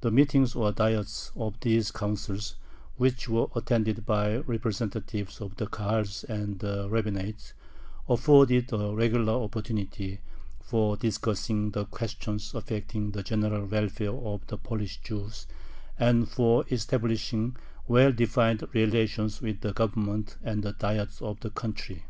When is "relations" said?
18.72-19.42